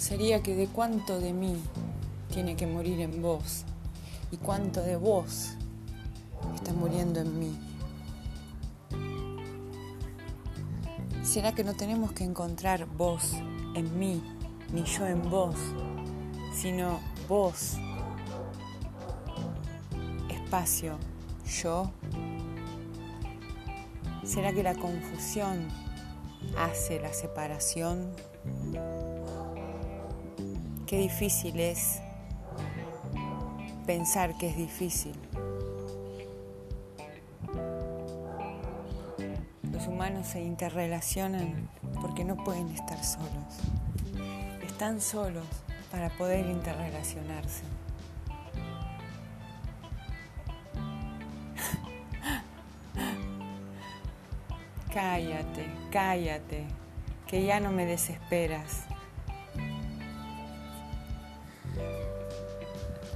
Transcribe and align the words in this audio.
sería 0.00 0.42
que 0.42 0.56
de 0.56 0.66
cuánto 0.66 1.20
de 1.20 1.34
mí 1.34 1.60
tiene 2.32 2.56
que 2.56 2.66
morir 2.66 3.00
en 3.00 3.20
vos 3.20 3.64
y 4.32 4.38
cuánto 4.38 4.80
de 4.80 4.96
vos 4.96 5.50
está 6.54 6.72
muriendo 6.72 7.20
en 7.20 7.38
mí. 7.38 7.58
¿Será 11.22 11.52
que 11.52 11.64
no 11.64 11.74
tenemos 11.74 12.12
que 12.12 12.24
encontrar 12.24 12.86
vos 12.86 13.34
en 13.74 13.98
mí, 13.98 14.22
ni 14.72 14.84
yo 14.84 15.06
en 15.06 15.28
vos, 15.28 15.56
sino 16.54 16.98
vos, 17.28 17.76
espacio, 20.30 20.96
yo? 21.62 21.90
¿Será 24.24 24.52
que 24.54 24.62
la 24.62 24.74
confusión 24.74 25.68
hace 26.56 27.00
la 27.00 27.12
separación? 27.12 28.10
Qué 30.90 30.98
difícil 30.98 31.58
es 31.60 32.00
pensar 33.86 34.36
que 34.36 34.48
es 34.48 34.56
difícil. 34.56 35.14
Los 39.70 39.86
humanos 39.86 40.26
se 40.26 40.42
interrelacionan 40.42 41.70
porque 42.00 42.24
no 42.24 42.34
pueden 42.42 42.70
estar 42.70 43.04
solos. 43.04 43.60
Están 44.66 45.00
solos 45.00 45.46
para 45.92 46.08
poder 46.08 46.44
interrelacionarse. 46.46 47.62
cállate, 54.92 55.66
cállate, 55.92 56.64
que 57.28 57.44
ya 57.44 57.60
no 57.60 57.70
me 57.70 57.86
desesperas. 57.86 58.86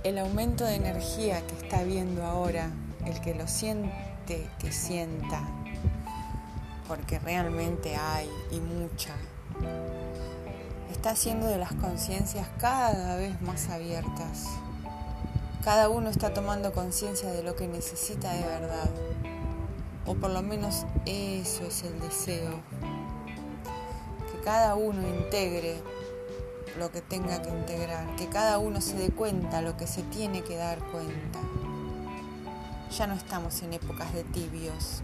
El 0.04 0.18
aumento 0.18 0.66
de 0.66 0.74
energía 0.74 1.40
que 1.46 1.54
está 1.54 1.82
viendo 1.82 2.26
ahora, 2.26 2.70
el 3.06 3.22
que 3.22 3.34
lo 3.34 3.48
siente, 3.48 4.46
que 4.58 4.70
sienta, 4.70 5.48
porque 6.86 7.18
realmente 7.18 7.96
hay 7.96 8.28
y 8.50 8.60
mucha, 8.60 9.14
está 10.92 11.12
haciendo 11.12 11.46
de 11.46 11.56
las 11.56 11.72
conciencias 11.72 12.46
cada 12.58 13.16
vez 13.16 13.40
más 13.40 13.70
abiertas. 13.70 14.50
Cada 15.64 15.88
uno 15.88 16.10
está 16.10 16.34
tomando 16.34 16.74
conciencia 16.74 17.32
de 17.32 17.42
lo 17.42 17.56
que 17.56 17.66
necesita 17.66 18.34
de 18.34 18.42
verdad, 18.42 18.90
o 20.04 20.14
por 20.16 20.28
lo 20.28 20.42
menos 20.42 20.84
eso 21.06 21.64
es 21.64 21.82
el 21.82 21.98
deseo, 22.00 22.60
que 24.30 24.38
cada 24.44 24.74
uno 24.74 25.00
integre 25.08 25.80
lo 26.78 26.90
que 26.90 27.00
tenga 27.00 27.40
que 27.42 27.50
integrar, 27.50 28.16
que 28.16 28.28
cada 28.28 28.58
uno 28.58 28.80
se 28.80 28.96
dé 28.96 29.10
cuenta 29.10 29.62
lo 29.62 29.76
que 29.76 29.86
se 29.86 30.02
tiene 30.02 30.42
que 30.42 30.56
dar 30.56 30.78
cuenta. 30.90 31.38
Ya 32.96 33.06
no 33.06 33.14
estamos 33.14 33.62
en 33.62 33.74
épocas 33.74 34.12
de 34.12 34.24
tibios, 34.24 35.02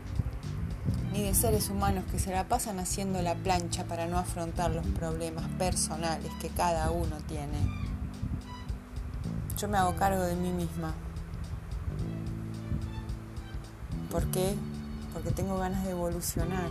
ni 1.13 1.23
de 1.23 1.35
seres 1.35 1.71
humanos 1.71 2.05
que 2.11 2.19
se 2.19 2.33
la 2.33 2.49
pasan 2.49 2.79
haciendo 2.79 3.23
la 3.23 3.35
plancha 3.35 3.85
para 3.85 4.07
no 4.07 4.19
afrontar 4.19 4.71
los 4.71 4.87
problemas 4.87 5.49
personales 5.59 6.31
que 6.41 6.49
cada 6.49 6.91
uno 6.91 7.17
tiene. 7.29 7.59
Yo 9.57 9.69
me 9.69 9.79
hago 9.79 9.95
cargo 9.97 10.23
de 10.23 10.37
mí 10.37 10.51
misma. 10.51 10.95
¿Por 14.11 14.27
qué? 14.31 14.55
Porque 15.13 15.31
tengo 15.31 15.59
ganas 15.59 15.85
de 15.85 15.91
evolucionar, 15.91 16.71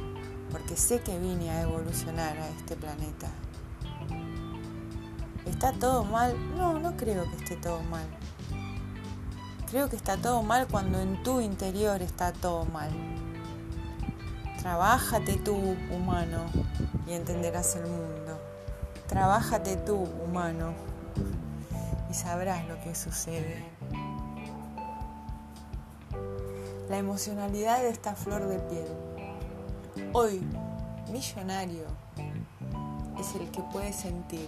porque 0.52 0.76
sé 0.76 1.00
que 1.02 1.18
vine 1.20 1.52
a 1.52 1.62
evolucionar 1.62 2.38
a 2.38 2.50
este 2.50 2.76
planeta. 2.76 3.30
¿Está 5.60 5.74
todo 5.74 6.06
mal? 6.06 6.38
No, 6.56 6.80
no 6.80 6.96
creo 6.96 7.30
que 7.30 7.36
esté 7.36 7.58
todo 7.58 7.84
mal. 7.84 8.06
Creo 9.70 9.90
que 9.90 9.98
está 9.98 10.16
todo 10.16 10.42
mal 10.42 10.70
cuando 10.70 11.02
en 11.02 11.22
tu 11.22 11.42
interior 11.42 12.02
está 12.02 12.32
todo 12.32 12.64
mal. 12.64 12.90
Trabájate 14.62 15.36
tú, 15.36 15.76
humano, 15.92 16.46
y 17.06 17.12
entenderás 17.12 17.76
el 17.76 17.88
mundo. 17.88 18.40
Trabájate 19.08 19.76
tú, 19.76 20.08
humano, 20.26 20.72
y 22.10 22.14
sabrás 22.14 22.66
lo 22.70 22.80
que 22.80 22.96
sucede. 22.96 23.66
La 26.88 27.00
emocionalidad 27.00 27.82
de 27.82 27.90
esta 27.90 28.16
flor 28.16 28.48
de 28.48 28.60
piel. 28.60 28.88
Hoy, 30.14 30.40
millonario, 31.12 31.84
es 33.20 33.36
el 33.36 33.52
que 33.52 33.62
puede 33.74 33.92
sentir 33.92 34.48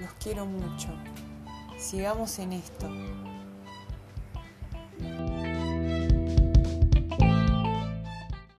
Los 0.00 0.10
quiero 0.22 0.44
mucho. 0.46 0.88
Sigamos 1.78 2.38
en 2.38 2.52
esto. 2.52 2.88